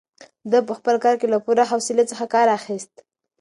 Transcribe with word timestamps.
ده 0.51 0.59
په 0.67 0.73
خپل 0.79 0.95
کار 1.03 1.15
کې 1.19 1.27
له 1.33 1.39
پوره 1.45 1.63
حوصلې 1.71 2.05
څخه 2.11 2.25
کار 2.33 2.47
اخیست. 2.57 2.93